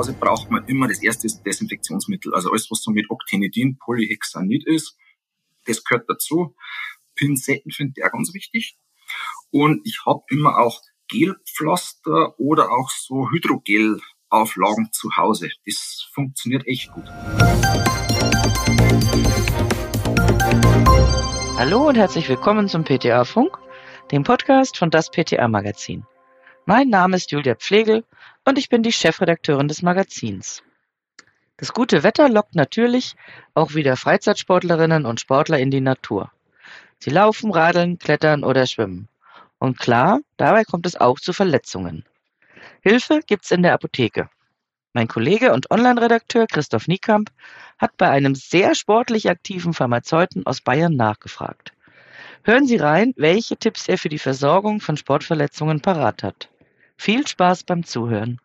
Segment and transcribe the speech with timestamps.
[0.00, 2.34] Hause braucht man immer das erste Desinfektionsmittel.
[2.34, 4.96] Also alles, was so mit Octinidin, Polyhexanid ist,
[5.66, 6.56] das gehört dazu.
[7.16, 8.78] Pinzetten finde ich auch ganz wichtig.
[9.50, 15.50] Und ich habe immer auch Gelpflaster oder auch so Hydrogelauflagen zu Hause.
[15.66, 17.04] Das funktioniert echt gut.
[21.58, 23.58] Hallo und herzlich willkommen zum PTA Funk,
[24.12, 26.06] dem Podcast von das PTA Magazin.
[26.72, 28.04] Mein Name ist Julia Pflegel
[28.44, 30.62] und ich bin die Chefredakteurin des Magazins.
[31.56, 33.16] Das gute Wetter lockt natürlich
[33.54, 36.30] auch wieder Freizeitsportlerinnen und Sportler in die Natur.
[37.00, 39.08] Sie laufen, radeln, klettern oder schwimmen.
[39.58, 42.04] Und klar, dabei kommt es auch zu Verletzungen.
[42.82, 44.30] Hilfe gibt's in der Apotheke.
[44.92, 47.32] Mein Kollege und Online-Redakteur Christoph Niekamp
[47.78, 51.72] hat bei einem sehr sportlich aktiven Pharmazeuten aus Bayern nachgefragt.
[52.44, 56.48] Hören Sie rein, welche Tipps er für die Versorgung von Sportverletzungen parat hat.
[57.00, 58.42] Viel Spaß beim Zuhören.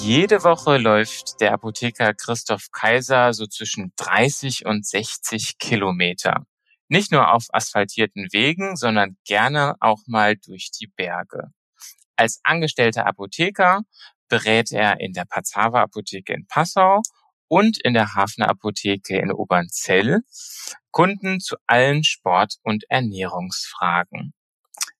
[0.00, 6.44] Jede Woche läuft der Apotheker Christoph Kaiser so zwischen 30 und 60 Kilometer.
[6.88, 11.52] Nicht nur auf asphaltierten Wegen, sondern gerne auch mal durch die Berge.
[12.16, 13.82] Als angestellter Apotheker
[14.28, 17.02] berät er in der Pazava Apotheke in Passau
[17.46, 20.22] und in der Hafner Apotheke in Obernzell
[20.90, 24.34] Kunden zu allen Sport- und Ernährungsfragen.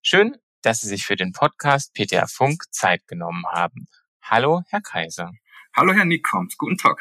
[0.03, 3.87] Schön, dass Sie sich für den Podcast PTA Funk Zeit genommen haben.
[4.23, 5.33] Hallo, Herr Kaiser.
[5.77, 6.53] Hallo, Herr Nickhamp.
[6.57, 6.99] Guten Tag.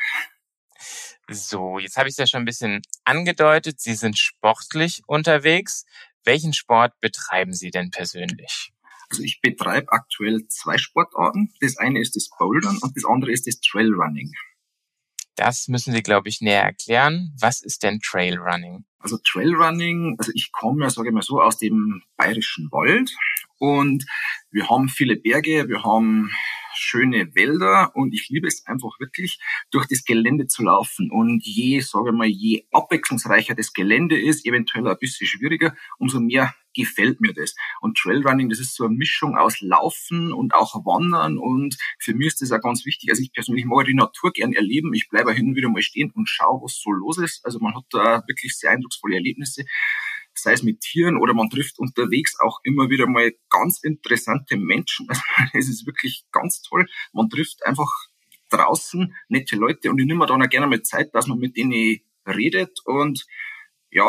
[1.30, 3.80] So, jetzt habe ich es ja schon ein bisschen angedeutet.
[3.80, 5.86] Sie sind sportlich unterwegs.
[6.26, 8.74] Welchen Sport betreiben Sie denn persönlich?
[9.10, 11.54] Also ich betreibe aktuell zwei Sportarten.
[11.62, 14.32] Das eine ist das Bouldern und das andere ist das Trailrunning.
[15.36, 17.36] Das müssen Sie, glaube ich, näher erklären.
[17.40, 18.86] Was ist denn Trailrunning?
[19.00, 23.12] Also Trailrunning, also ich komme ja, sage ich mal so, aus dem bayerischen Wald
[23.58, 24.06] und
[24.52, 26.32] wir haben viele Berge, wir haben
[26.76, 29.40] schöne Wälder und ich liebe es einfach wirklich,
[29.72, 31.12] durch das Gelände zu laufen.
[31.12, 36.20] Und je, sage ich mal, je abwechslungsreicher das Gelände ist, eventuell ein bisschen schwieriger, umso
[36.20, 37.56] mehr gefällt mir das.
[37.82, 42.28] Und Trailrunning, das ist so eine Mischung aus Laufen und auch Wandern und für mich
[42.28, 43.10] ist das auch ganz wichtig.
[43.10, 44.94] Also ich persönlich mag die Natur gern erleben.
[44.94, 47.46] Ich bleibe hin und wieder mal stehen und schaue, was so los ist.
[47.46, 49.66] Also man hat da wirklich sehr eindrucksvolle Erlebnisse
[50.36, 55.08] sei es mit Tieren oder man trifft unterwegs auch immer wieder mal ganz interessante Menschen.
[55.38, 56.88] Also es ist wirklich ganz toll.
[57.12, 57.90] Man trifft einfach
[58.50, 61.58] draußen nette Leute und ich nehme mir dann auch gerne mal Zeit, dass man mit
[61.58, 63.26] denen redet und
[63.92, 64.08] ja,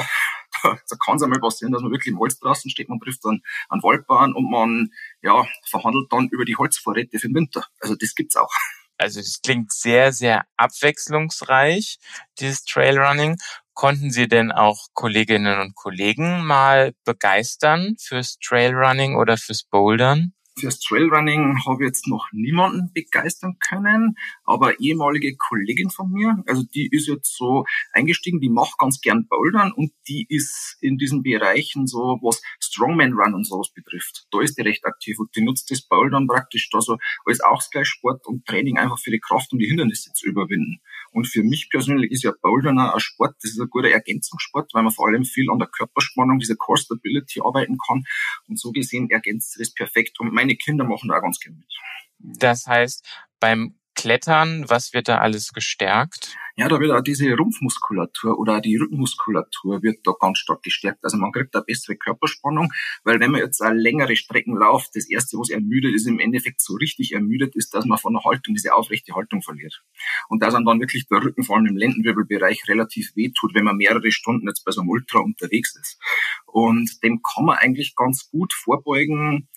[0.89, 3.43] da, kann es einmal passieren, dass man wirklich im Holz draußen steht, man trifft dann
[3.69, 4.91] einen Waldbahn und man
[5.23, 7.67] ja verhandelt dann über die Holzvorräte für den Winter.
[7.81, 8.53] Also das gibt's auch.
[8.97, 11.99] Also es klingt sehr, sehr abwechslungsreich,
[12.39, 13.37] dieses Trailrunning.
[13.73, 20.34] Konnten Sie denn auch Kolleginnen und Kollegen mal begeistern fürs Trailrunning oder fürs Bouldern?
[20.57, 26.63] Fürs Trailrunning habe ich jetzt noch niemanden begeistern können, aber ehemalige Kollegin von mir, also
[26.63, 31.25] die ist jetzt so eingestiegen, die macht ganz gern Bouldern und die ist in diesen
[31.25, 34.27] Bereichen so, was Strongman Run und sowas betrifft.
[34.31, 38.25] Da ist die recht aktiv und die nutzt das Bouldern praktisch da so als Ausgleichssport
[38.27, 40.81] und Training einfach für die Kraft und die Hindernisse zu überwinden.
[41.15, 44.83] Und für mich persönlich ist ja Bouldern ein Sport, das ist ein guter Ergänzungssport, weil
[44.83, 48.03] man vor allem viel an der Körperspannung, dieser Core Stability arbeiten kann.
[48.49, 50.19] Und so gesehen ergänzt das perfekt.
[50.19, 52.39] Und meine Kinder machen da auch ganz gerne mit.
[52.41, 53.07] Das heißt,
[53.39, 56.37] beim Klettern, was wird da alles gestärkt?
[56.57, 61.03] Ja, da wird auch diese Rumpfmuskulatur oder die Rückenmuskulatur wird da ganz stark gestärkt.
[61.03, 62.73] Also man kriegt da bessere Körperspannung,
[63.03, 66.61] weil wenn man jetzt auch längere Strecken läuft, das erste, was ermüdet ist, im Endeffekt
[66.61, 69.83] so richtig ermüdet ist, dass man von der Haltung, diese aufrechte Haltung verliert.
[70.29, 73.65] Und dass dann dann wirklich der Rücken, vor allem im Lendenwirbelbereich, relativ weh tut, wenn
[73.65, 75.99] man mehrere Stunden jetzt bei so einem Ultra unterwegs ist.
[76.47, 79.49] Und dem kann man eigentlich ganz gut vorbeugen,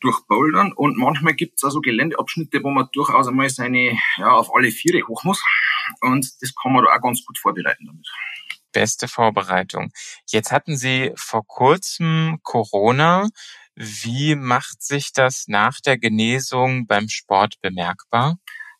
[0.00, 4.54] durch Bouldern und manchmal gibt es also Geländeabschnitte, wo man durchaus einmal seine, ja, auf
[4.54, 5.42] alle Viere hoch muss
[6.00, 8.06] und das kann man da auch ganz gut vorbereiten damit.
[8.72, 9.90] Beste Vorbereitung.
[10.28, 13.28] Jetzt hatten Sie vor kurzem Corona.
[13.74, 18.38] Wie macht sich das nach der Genesung beim Sport bemerkbar?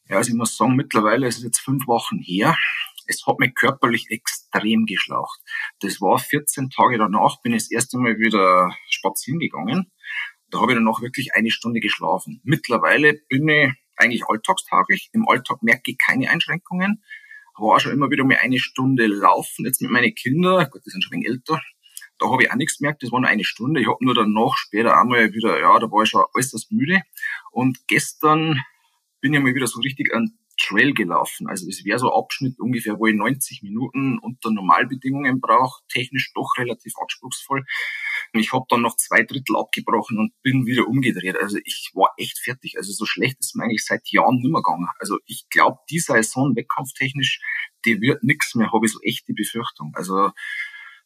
[0.08, 2.56] Ja, also ich muss sagen, mittlerweile ist es jetzt fünf Wochen her.
[3.06, 5.40] Es hat mich körperlich extrem geschlaucht.
[5.80, 9.90] Das war 14 Tage danach, bin ich das erste Mal wieder spazieren gegangen
[10.50, 12.40] da habe ich dann noch wirklich eine Stunde geschlafen.
[12.44, 15.10] Mittlerweile bin ich eigentlich alltagstauglich.
[15.12, 17.02] Im Alltag merke ich keine Einschränkungen.
[17.58, 20.68] War schon immer wieder mal eine Stunde laufen, jetzt mit meinen Kindern.
[20.70, 21.60] Gut, die sind schon ein wenig älter.
[22.18, 23.80] Da habe ich auch nichts gemerkt, das war nur eine Stunde.
[23.80, 27.02] Ich habe nur danach später einmal wieder, ja, da war ich schon äußerst müde.
[27.50, 28.60] Und gestern
[29.20, 31.48] bin ich mal wieder so richtig einen Trail gelaufen.
[31.48, 36.32] Also es wäre so ein Abschnitt ungefähr, wo ich 90 Minuten unter Normalbedingungen brauche, technisch
[36.34, 37.64] doch relativ anspruchsvoll.
[38.32, 41.36] Und ich habe dann noch zwei Drittel abgebrochen und bin wieder umgedreht.
[41.36, 42.76] Also ich war echt fertig.
[42.76, 44.88] Also so schlecht ist mir eigentlich seit Jahren nimmer gegangen.
[44.98, 47.40] Also ich glaube, die Saison wettkampftechnisch,
[47.84, 49.92] die wird nix mehr, habe ich so echt die Befürchtung.
[49.94, 50.30] Also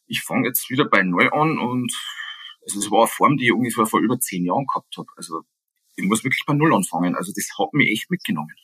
[0.07, 1.93] ich fange jetzt wieder bei Neu an und
[2.63, 5.07] also es war eine Form, die ich ungefähr vor über zehn Jahren gehabt habe.
[5.15, 5.41] Also
[5.95, 7.15] ich muss wirklich bei Null anfangen.
[7.15, 8.55] Also das hat mich echt mitgenommen.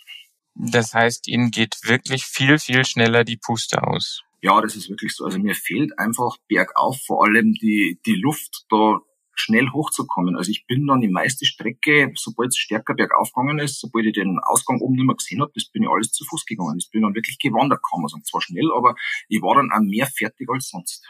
[0.60, 4.24] Das heißt, Ihnen geht wirklich viel, viel schneller die Puste aus.
[4.42, 5.26] Ja, das ist wirklich so.
[5.26, 9.00] Also mir fehlt einfach bergauf vor allem die, die Luft, da
[9.40, 10.36] schnell hochzukommen.
[10.36, 14.14] Also ich bin dann die meiste Strecke, sobald es stärker bergauf gegangen ist, sobald ich
[14.14, 16.78] den Ausgang oben nicht mehr gesehen habe, das bin ich alles zu Fuß gegangen.
[16.80, 18.24] Das bin dann wirklich gewandert, kann man sagen.
[18.24, 18.96] Zwar schnell, aber
[19.28, 21.06] ich war dann auch mehr fertig als sonst.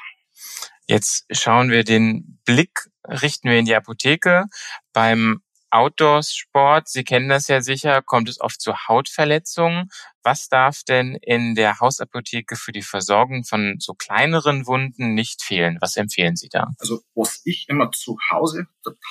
[0.87, 4.45] Jetzt schauen wir den Blick, richten wir in die Apotheke.
[4.93, 9.89] Beim Outdoor-Sport, Sie kennen das ja sicher, kommt es oft zu Hautverletzungen.
[10.23, 15.77] Was darf denn in der Hausapotheke für die Versorgung von so kleineren Wunden nicht fehlen?
[15.81, 16.73] Was empfehlen Sie da?
[16.79, 18.67] Also was ich immer zu Hause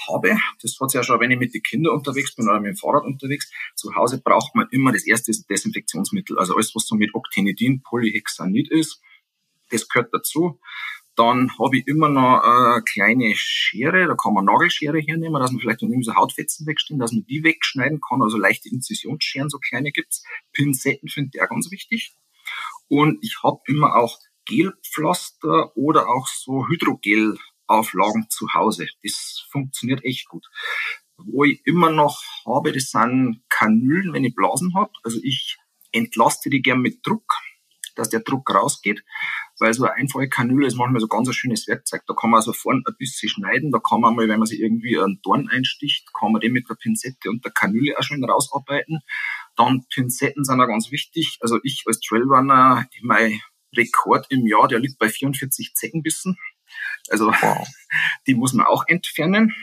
[0.09, 2.77] habe, das hat ja schon, wenn ich mit den Kindern unterwegs bin oder mit dem
[2.77, 6.39] Fahrrad unterwegs, zu Hause braucht man immer das erste Desinfektionsmittel.
[6.39, 9.01] Also alles, was so mit Octinidin, Polyhexanid ist,
[9.71, 10.61] das gehört dazu.
[11.17, 15.61] Dann habe ich immer noch eine kleine Schere, da kann man Nagelschere hernehmen, dass man
[15.61, 19.59] vielleicht noch irgendwie so Hautfetzen wegstehen, dass man die wegschneiden kann, also leichte Inzisionsscheren, so
[19.59, 20.23] kleine gibt's.
[20.53, 22.15] Pinzetten finde ich ganz wichtig.
[22.89, 28.87] Und ich habe immer auch Gelpflaster oder auch so Hydrogelauflagen zu Hause.
[29.03, 30.47] Das funktioniert echt gut.
[31.17, 34.93] Wo ich immer noch habe, das sind Kanülen, wenn ich Blasen habe.
[35.03, 35.57] Also ich
[35.93, 37.33] entlaste die gern mit Druck,
[37.97, 39.03] dass der Druck rausgeht
[39.59, 42.03] weil so eine einfache Kanüle ist manchmal so ganz ein schönes Werkzeug.
[42.07, 44.61] Da kann man also vorne ein bisschen schneiden, da kann man mal, wenn man sich
[44.61, 48.25] irgendwie einen Dorn einsticht, kann man den mit der Pinzette und der Kanüle auch schön
[48.25, 49.01] rausarbeiten.
[49.57, 51.39] Dann Pinzetten sind auch ganz wichtig.
[51.41, 53.41] Also ich als Trailrunner, mein
[53.75, 56.37] Rekord im Jahr, der liegt bei 44 Zeckenbissen.
[57.09, 57.67] Also wow.
[58.27, 59.55] die muss man auch entfernen.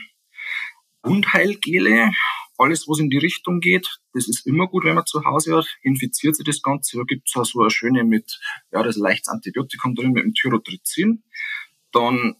[1.02, 2.12] Wundheilgele
[2.58, 5.66] alles, was in die Richtung geht, das ist immer gut, wenn man zu Hause hat.
[5.82, 6.96] Infiziert sich das Ganze.
[6.98, 8.38] Da gibt's auch so eine schöne mit,
[8.72, 11.24] ja, das leichtes Antibiotikum drin mit dem Tyrotrizin.
[11.92, 12.36] Dann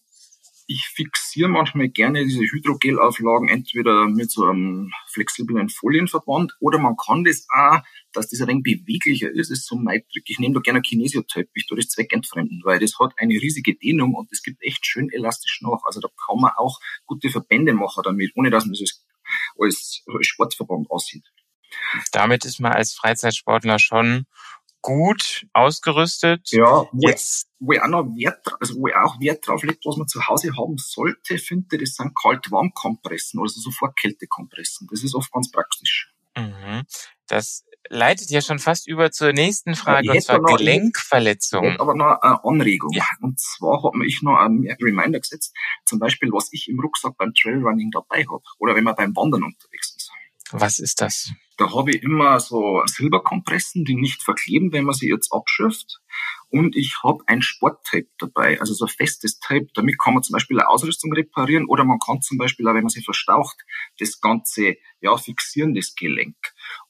[0.67, 7.25] ich fixiere manchmal gerne diese Hydrogelauflagen entweder mit so einem flexiblen Folienverband oder man kann
[7.25, 7.81] das auch,
[8.13, 10.25] dass das ein beweglicher ist, ist so mein Trick.
[10.27, 14.15] Ich nehme da gerne Kinesiotyp, ich tue das zweckentfremden, weil das hat eine riesige Dehnung
[14.15, 15.83] und das gibt echt schön elastisch nach.
[15.85, 19.05] Also da kann man auch gute Verbände machen damit, ohne dass man das
[19.59, 21.25] als Sportverband aussieht.
[22.13, 24.27] Damit ist man als Freizeitsportler schon
[24.85, 26.51] gut ausgerüstet.
[26.53, 29.79] Ja, wo, Jetzt, wo ich auch noch Wert, also wo ich auch Wert drauf lege,
[29.85, 34.87] was man zu Hause haben sollte, finde ich, das sind Kalt-Warm-Kompressen, also so Vorkältekompressen.
[34.91, 36.13] Das ist oft ganz praktisch.
[36.37, 36.83] Mhm.
[37.29, 41.79] Das leitet ja schon fast über zur nächsten Frage, und zwar Gelenkverletzungen.
[41.81, 42.91] aber noch eine Anregung.
[42.93, 43.07] Ja.
[43.21, 45.55] Und zwar hat mir ich noch einen Reminder gesetzt,
[45.85, 49.45] zum Beispiel, was ich im Rucksack beim Trailrunning dabei habe oder wenn man beim Wandern
[49.45, 50.11] unterwegs ist.
[50.51, 51.33] Was ist das?
[51.57, 56.01] Da habe ich immer so Silberkompressen, die nicht verkleben, wenn man sie jetzt abschürft.
[56.49, 59.67] Und ich habe ein Sporttape dabei, also so festes Tape.
[59.75, 62.83] Damit kann man zum Beispiel eine Ausrüstung reparieren oder man kann zum Beispiel, auch wenn
[62.83, 63.57] man sie verstaucht,
[63.99, 66.37] das Ganze ja fixieren, das Gelenk.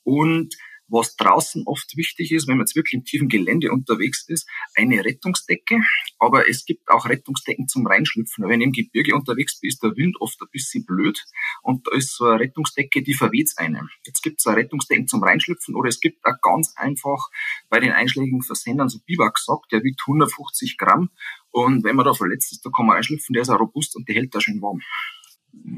[0.03, 0.55] Und
[0.89, 5.05] was draußen oft wichtig ist, wenn man jetzt wirklich im tiefen Gelände unterwegs ist, eine
[5.05, 5.81] Rettungsdecke.
[6.19, 8.49] Aber es gibt auch Rettungsdecken zum Reinschlüpfen.
[8.49, 11.25] Wenn ich im Gebirge unterwegs bin, ist der Wind oft ein bisschen blöd
[11.63, 13.89] und da ist so eine Rettungsdecke, die verweht einem.
[14.07, 17.29] Jetzt gibt es eine Rettungsdecken zum Reinschlüpfen oder es gibt auch ganz einfach
[17.69, 21.11] bei den einschlägigen Versendern so Biwaksack, der wiegt 150 Gramm
[21.51, 24.09] und wenn man da verletzt ist, da kann man reinschlüpfen, der ist auch robust und
[24.09, 24.81] der hält da schön warm.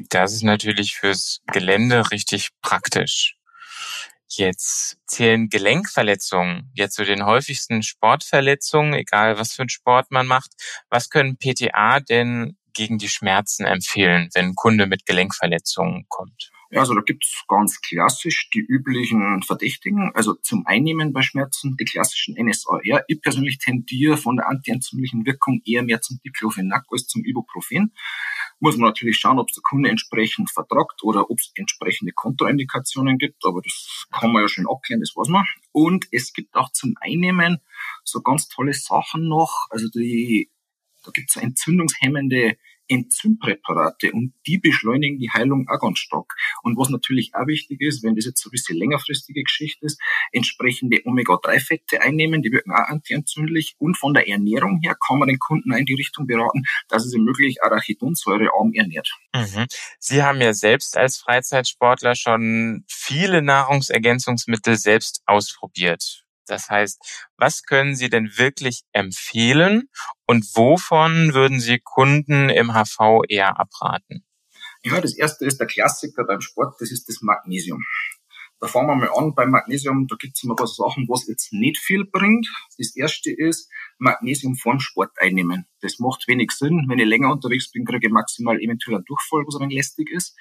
[0.08, 3.36] Das ist natürlich fürs Gelände richtig praktisch.
[4.36, 10.50] Jetzt zählen Gelenkverletzungen jetzt zu den häufigsten Sportverletzungen, egal was für einen Sport man macht.
[10.90, 16.52] Was können PTA denn gegen die Schmerzen empfehlen, wenn ein Kunde mit Gelenkverletzungen kommt?
[16.70, 20.10] Ja, also da gibt's ganz klassisch die üblichen Verdächtigen.
[20.14, 22.80] Also zum Einnehmen bei Schmerzen die klassischen NSAR.
[23.06, 27.92] Ich persönlich tendiere von der antientzündlichen Wirkung eher mehr zum Diclofenac als zum Ibuprofen
[28.58, 33.18] muss man natürlich schauen, ob es der Kunde entsprechend vertragt oder ob es entsprechende Kontraindikationen
[33.18, 35.44] gibt, aber das kann man ja schon abklären, das weiß man.
[35.72, 37.60] Und es gibt auch zum Einnehmen
[38.04, 40.50] so ganz tolle Sachen noch, also die,
[41.04, 42.56] da gibt es so entzündungshemmende
[42.88, 46.34] Enzympräparate und die beschleunigen die Heilung auch ganz stark.
[46.62, 50.00] Und was natürlich auch wichtig ist, wenn das jetzt so ein bisschen längerfristige Geschichte ist,
[50.32, 55.38] entsprechende Omega-3-Fette einnehmen, die wirken auch antientzündlich und von der Ernährung her kann man den
[55.38, 59.10] Kunden in die Richtung beraten, dass er sich möglich arachidonsäurearm ernährt.
[59.34, 59.66] Mhm.
[59.98, 66.25] Sie haben ja selbst als Freizeitsportler schon viele Nahrungsergänzungsmittel selbst ausprobiert.
[66.46, 69.88] Das heißt, was können Sie denn wirklich empfehlen
[70.26, 74.24] und wovon würden Sie Kunden im HV eher abraten?
[74.82, 77.84] Ja, das erste ist der Klassiker beim Sport, das ist das Magnesium.
[78.58, 81.52] Da fangen wir mal an beim Magnesium, da gibt es immer paar Sachen, was jetzt
[81.52, 82.48] nicht viel bringt.
[82.78, 85.66] Das erste ist Magnesium vorm Sport einnehmen.
[85.82, 86.86] Das macht wenig Sinn.
[86.88, 90.36] Wenn ich länger unterwegs bin, kriege ich maximal eventuell einen Durchfall, was ein lästig ist.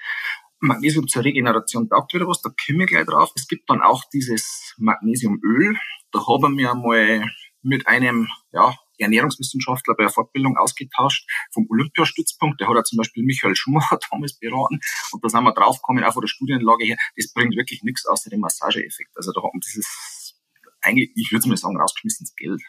[0.60, 3.32] Magnesium zur Regeneration taugt wieder was, da komme ich gleich drauf.
[3.36, 5.78] Es gibt dann auch dieses Magnesiumöl.
[6.12, 7.26] Da haben wir mal
[7.62, 12.62] mit einem ja, Ernährungswissenschaftler bei der Fortbildung ausgetauscht vom Olympiastützpunkt.
[12.62, 14.80] Der hat ja zum Beispiel Michael Schumacher damals beraten.
[15.12, 18.30] Und da sind wir draufgekommen, auch von der Studienlage her, das bringt wirklich nichts außer
[18.30, 19.12] dem Massageeffekt.
[19.16, 20.36] Also da haben dieses,
[20.82, 22.62] eigentlich, ich würde mal sagen, rausgeschmissenes Geld.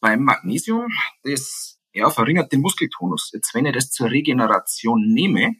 [0.00, 0.88] Beim Magnesium,
[1.22, 3.30] das ja, verringert den Muskeltonus.
[3.32, 5.56] Jetzt, wenn ich das zur Regeneration nehme,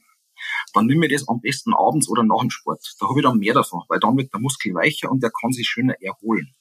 [0.74, 2.94] dann nehme ich das am besten abends oder nach dem Sport.
[3.00, 5.52] Da habe ich dann mehr davon, weil dann wird der Muskel weicher und der kann
[5.52, 6.54] sich schöner erholen.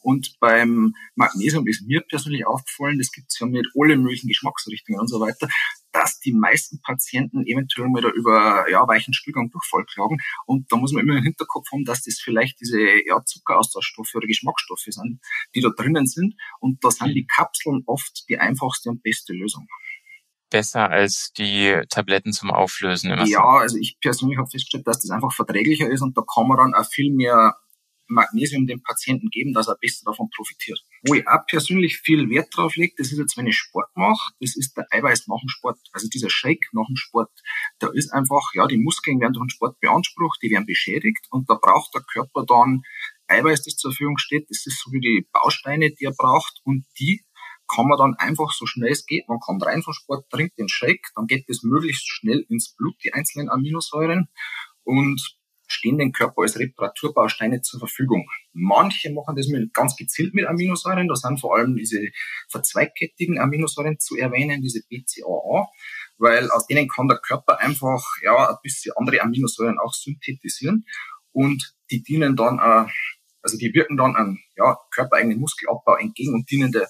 [0.00, 5.00] Und beim Magnesium ist mir persönlich aufgefallen, das gibt es ja mit allen möglichen Geschmacksrichtungen
[5.00, 5.48] und so weiter,
[5.92, 10.18] dass die meisten Patienten eventuell mal da über ja, weichen Stuhlgang Durchfall klagen.
[10.46, 14.26] Und da muss man immer im Hinterkopf haben, dass das vielleicht diese ja, Zuckeraustauschstoffe oder
[14.26, 15.20] Geschmacksstoffe sind,
[15.54, 16.34] die da drinnen sind.
[16.60, 19.66] Und da sind die Kapseln oft die einfachste und beste Lösung
[20.50, 23.10] besser als die Tabletten zum Auflösen.
[23.10, 26.48] Immer ja, also ich persönlich habe festgestellt, dass das einfach verträglicher ist und da kann
[26.48, 27.54] man dann auch viel mehr
[28.10, 30.80] Magnesium dem Patienten geben, dass er besser davon profitiert.
[31.06, 34.32] Wo ich auch persönlich viel Wert drauf lege, das ist jetzt, wenn ich Sport mache,
[34.40, 35.78] das ist der Eiweiß nach dem Sport.
[35.92, 37.30] Also dieser Shake nach dem Sport.
[37.78, 41.48] Da ist einfach, ja, die Muskeln werden durch den Sport beansprucht, die werden beschädigt und
[41.48, 42.82] da braucht der Körper dann
[43.28, 44.50] Eiweiß, das zur Verfügung steht.
[44.50, 47.22] Das ist so wie die Bausteine, die er braucht und die
[47.74, 50.68] kann man dann einfach so schnell es geht, man kommt rein vom Sport, trinkt den
[50.68, 54.28] Shake, dann geht das möglichst schnell ins Blut, die einzelnen Aminosäuren
[54.84, 58.28] und stehen den Körper als Reparaturbausteine zur Verfügung.
[58.52, 62.08] Manche machen das mit, ganz gezielt mit Aminosäuren, da sind vor allem diese
[62.48, 65.68] verzweigkettigen Aminosäuren zu erwähnen, diese BCAA,
[66.18, 70.84] weil aus denen kann der Körper einfach ja ein bisschen andere Aminosäuren auch synthetisieren
[71.32, 72.90] und die dienen dann, äh,
[73.42, 76.88] also die wirken dann an ja, körpereigenen Muskelabbau entgegen und dienen der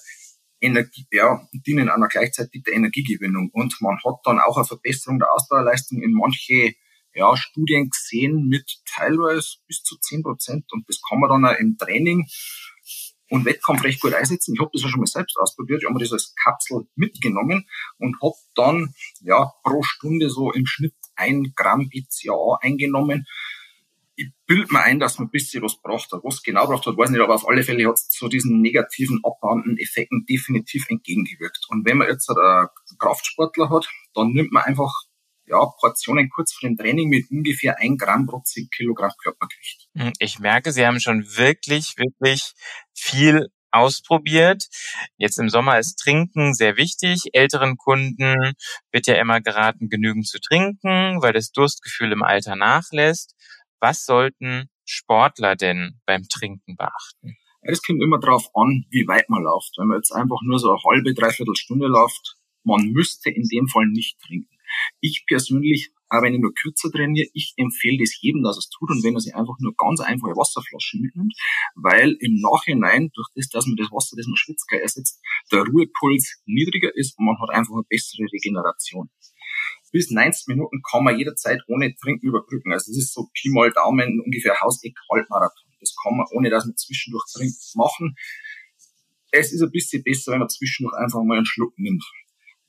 [0.61, 3.49] Energie, ja, dienen einer gleichzeitig der Energiegewinnung.
[3.51, 6.73] Und man hat dann auch eine Verbesserung der Ausdauerleistung in manche
[7.13, 10.65] ja, Studien gesehen mit teilweise bis zu zehn Prozent.
[10.71, 12.27] Und das kann man dann auch im Training
[13.29, 14.53] und Wettkampf recht gut einsetzen.
[14.53, 15.81] Ich habe das ja schon mal selbst ausprobiert.
[15.81, 20.65] Ich habe mir das als Kapsel mitgenommen und habe dann ja pro Stunde so im
[20.65, 23.25] Schnitt ein Gramm BCAA eingenommen
[24.21, 26.21] ich bild mir ein, dass man ein bisschen was braucht hat.
[26.23, 29.19] Was genau braucht hat, weiß nicht, aber auf alle Fälle hat es zu diesen negativen
[29.23, 31.65] abbauenden Effekten definitiv entgegengewirkt.
[31.69, 32.67] Und wenn man jetzt einen
[32.99, 34.91] Kraftsportler hat, dann nimmt man einfach
[35.45, 39.89] ja, Portionen kurz vor dem Training mit ungefähr ein Gramm pro 10 Kilogramm Körpergewicht.
[39.97, 42.53] Hm, ich merke, Sie haben schon wirklich, wirklich
[42.93, 44.67] viel ausprobiert.
[45.17, 47.29] Jetzt im Sommer ist Trinken sehr wichtig.
[47.33, 48.53] Älteren Kunden
[48.91, 53.35] wird ja immer geraten, genügend zu trinken, weil das Durstgefühl im Alter nachlässt.
[53.81, 57.35] Was sollten Sportler denn beim Trinken beachten?
[57.63, 59.73] Es kommt immer darauf an, wie weit man läuft.
[59.77, 63.67] Wenn man jetzt einfach nur so eine halbe, dreiviertel Stunde läuft, man müsste in dem
[63.67, 64.55] Fall nicht trinken.
[64.99, 68.91] Ich persönlich, auch wenn ich nur kürzer trainiere, ich empfehle das jedem, dass es tut
[68.91, 71.33] und wenn er sich einfach nur ganz einfache Wasserflaschen mitnimmt,
[71.73, 75.19] weil im Nachhinein, durch das, dass man das Wasser, das man schwitzt, ersetzt,
[75.51, 79.09] der Ruhepuls niedriger ist und man hat einfach eine bessere Regeneration
[79.91, 82.71] bis 90 Minuten kann man jederzeit ohne Trinken überbrücken.
[82.71, 85.71] Also das ist so Pi mal Daumen ungefähr Hauseck Halbmarathon.
[85.79, 88.15] Das kann man ohne dass man zwischendurch trinkt machen.
[89.31, 92.03] Es ist ein bisschen besser, wenn man zwischendurch einfach mal einen Schluck nimmt.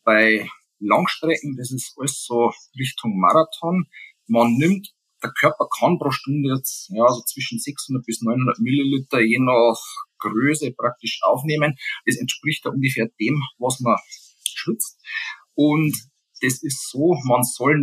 [0.04, 3.86] Bei Langstrecken, das ist alles so Richtung Marathon.
[4.26, 9.20] Man nimmt, der Körper kann pro Stunde jetzt ja so zwischen 600 bis 900 Milliliter
[9.20, 9.78] je nach
[10.18, 11.76] Größe praktisch aufnehmen.
[12.06, 13.96] Das entspricht da ungefähr dem, was man
[14.44, 15.00] schwitzt.
[15.54, 15.94] Und
[16.42, 17.82] das ist so, man soll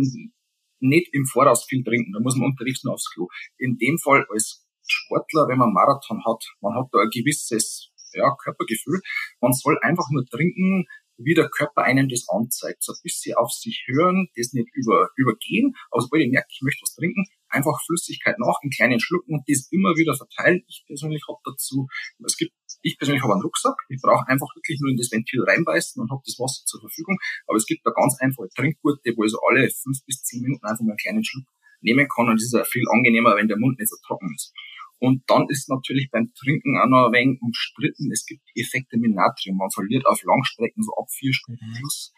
[0.80, 3.28] nicht im Voraus viel trinken, da muss man unterwegs nur aufs Klo.
[3.58, 8.34] In dem Fall als Sportler, wenn man Marathon hat, man hat da ein gewisses ja,
[8.42, 9.00] Körpergefühl,
[9.40, 10.86] man soll einfach nur trinken,
[11.16, 12.82] wie der Körper einem das anzeigt.
[12.82, 16.62] So ein bisschen auf sich hören, das nicht über, übergehen, aber sobald ich merke, ich
[16.62, 20.64] möchte was trinken, einfach Flüssigkeit nach in kleinen Schlucken und das immer wieder verteilt.
[20.68, 21.86] Ich persönlich habe dazu,
[22.24, 23.76] es gibt, ich persönlich habe einen Rucksack.
[23.88, 27.18] Ich brauche einfach wirklich nur in das Ventil reinbeißen und habe das Wasser zur Verfügung.
[27.46, 30.64] Aber es gibt da ganz einfache Trinkgurte, wo ich so alle fünf bis zehn Minuten
[30.64, 31.46] einfach mal einen kleinen Schluck
[31.82, 34.52] nehmen kann und das ist ja viel angenehmer, wenn der Mund nicht so trocken ist.
[35.00, 38.12] Und dann ist natürlich beim Trinken auch noch ein wenig umstritten.
[38.12, 39.56] Es gibt Effekte mit Natrium.
[39.56, 41.78] Man verliert auf Langstrecken so ab vier Stunden mhm.
[41.80, 42.12] plus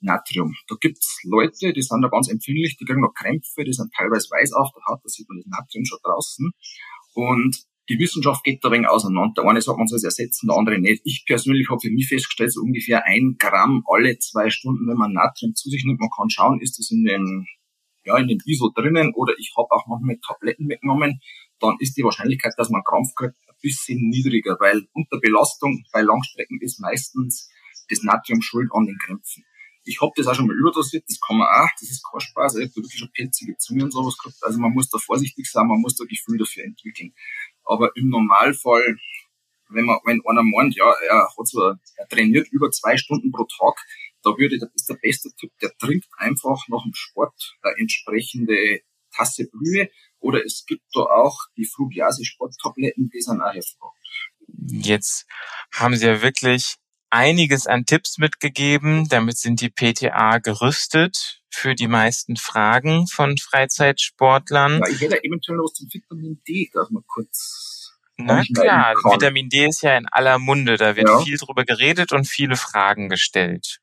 [0.00, 0.54] Natrium.
[0.68, 4.28] Da gibt's Leute, die sind da ganz empfindlich, die kriegen noch Krämpfe, die sind teilweise
[4.30, 6.50] weiß auf der Haut, da sieht man das Natrium schon draußen.
[7.14, 9.42] Und die Wissenschaft geht da ein wenig auseinander.
[9.42, 11.02] Der eine sagt, man soll es ersetzen, der andere nicht.
[11.04, 15.12] Ich persönlich habe für mich festgestellt, so ungefähr ein Gramm alle zwei Stunden, wenn man
[15.12, 16.00] Natrium zu sich nimmt.
[16.00, 17.46] Man kann schauen, ist das in dem,
[18.04, 21.20] ja, in dem ISO drinnen oder ich habe auch manchmal Tabletten mitgenommen.
[21.60, 26.02] Dann ist die Wahrscheinlichkeit, dass man Krampf kriegt, ein bisschen niedriger, weil unter Belastung bei
[26.02, 27.48] Langstrecken ist meistens
[27.88, 29.44] das Natrium schuld an den Krämpfen.
[29.88, 32.56] Ich habe das auch schon mal überdosiert, das kann man auch, das ist kein Spaß,
[32.56, 34.42] ich habe wirklich schon pelzige Zunge und sowas gehabt.
[34.42, 37.14] Also man muss da vorsichtig sein, man muss da Gefühl dafür entwickeln.
[37.64, 38.96] Aber im Normalfall,
[39.68, 43.44] wenn man, wenn einer meint, ja, er hat so, er trainiert über zwei Stunden pro
[43.44, 43.76] Tag,
[44.22, 48.80] da würde, das ist der beste Tipp, der trinkt einfach nach dem Sport eine entsprechende
[49.14, 49.88] Tasse Brühe,
[50.18, 53.96] oder es gibt da auch die Frugiase-Sporttabletten, die sind auch hervorragend.
[54.84, 55.26] Jetzt
[55.72, 56.76] haben Sie ja wirklich
[57.10, 59.08] einiges an Tipps mitgegeben.
[59.08, 64.80] Damit sind die PTA gerüstet für die meisten Fragen von Freizeitsportlern.
[64.80, 67.76] Ja, ich hätte eventuell noch was zum Vitamin D, darf man kurz
[68.18, 71.20] na klar, Vitamin D ist ja in aller Munde, da wird ja.
[71.20, 73.78] viel drüber geredet und viele Fragen gestellt.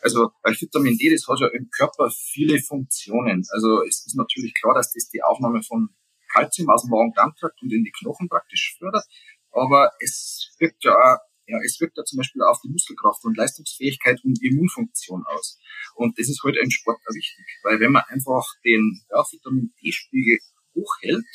[0.00, 3.44] Also weil Vitamin D, das hat ja im Körper viele Funktionen.
[3.50, 5.88] Also es ist natürlich klar, dass das die Aufnahme von
[6.28, 9.04] Kalzium aus dem Magen-Darm-Trakt und in die Knochen praktisch fördert.
[9.50, 13.36] Aber es wirkt ja auch ja, es wirkt ja zum Beispiel auf die Muskelkraft und
[13.36, 15.58] Leistungsfähigkeit und Immunfunktion aus.
[15.94, 19.24] Und das ist heute halt im Sport auch wichtig, weil wenn man einfach den ja,
[19.30, 20.38] Vitamin D-Spiegel
[20.74, 21.26] hochhält,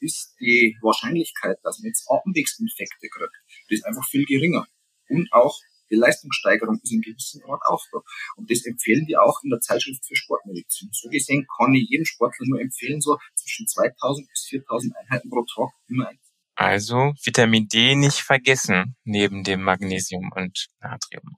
[0.00, 3.34] ist die Wahrscheinlichkeit, dass man jetzt Atemwegsinfekte kriegt,
[3.68, 4.66] die ist einfach viel geringer.
[5.08, 5.58] Und auch
[5.90, 8.00] die Leistungssteigerung ist in gewissem Ort auch da.
[8.36, 10.90] Und das empfehlen die auch in der Zeitschrift für Sportmedizin.
[10.92, 15.44] So gesehen kann ich jedem Sportler nur empfehlen, so zwischen 2000 bis 4000 Einheiten pro
[15.44, 16.18] Tag immer ein
[16.58, 21.36] also Vitamin D nicht vergessen, neben dem Magnesium und Natrium.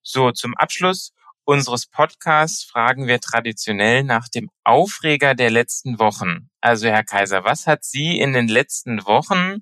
[0.00, 1.12] So, zum Abschluss
[1.44, 6.48] unseres Podcasts fragen wir traditionell nach dem Aufreger der letzten Wochen.
[6.62, 9.60] Also Herr Kaiser, was hat Sie in den letzten Wochen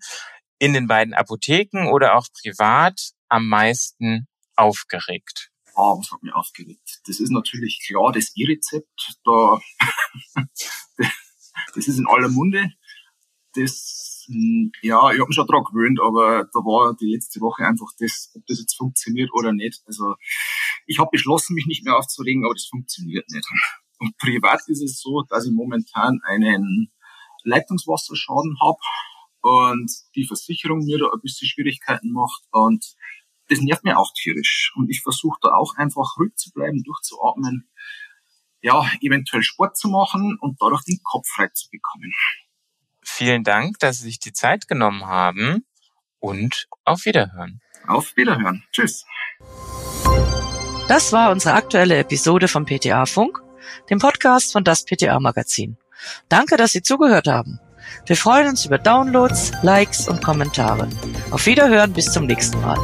[0.61, 5.51] in den beiden Apotheken oder auch privat am meisten aufgeregt?
[5.75, 7.01] Ah, was hat mich aufgeregt?
[7.07, 9.61] Das ist natürlich klar, das E-Rezept, da,
[11.75, 12.71] das ist in aller Munde.
[13.55, 14.10] Das
[14.83, 18.31] ja, ich habe mich schon dran gewöhnt, aber da war die letzte Woche einfach das,
[18.35, 19.83] ob das jetzt funktioniert oder nicht.
[19.87, 20.15] Also
[20.87, 23.47] ich habe beschlossen, mich nicht mehr aufzuregen, aber das funktioniert nicht.
[23.99, 26.91] Und privat ist es so, dass ich momentan einen
[27.45, 28.79] Leitungswasserschaden habe
[29.43, 32.85] und die Versicherung mir da ein bisschen Schwierigkeiten macht und
[33.49, 34.73] das nervt mir auch tierisch.
[34.77, 37.69] Und ich versuche da auch einfach ruhig zu bleiben, durchzuatmen,
[38.63, 42.13] ja, eventuell Sport zu machen und dadurch den Kopf frei zu bekommen.
[43.21, 45.67] Vielen Dank, dass Sie sich die Zeit genommen haben
[46.21, 47.61] und auf Wiederhören.
[47.87, 48.65] Auf Wiederhören.
[48.73, 49.05] Tschüss.
[50.89, 53.43] Das war unsere aktuelle Episode vom PTA Funk,
[53.91, 55.77] dem Podcast von das PTA Magazin.
[56.31, 57.61] Danke, dass Sie zugehört haben.
[58.07, 60.89] Wir freuen uns über Downloads, Likes und Kommentare.
[61.31, 62.79] Auf Wiederhören bis zum nächsten Mal.